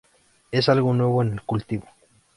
[0.49, 1.85] Es algo nuevo en el cultivo.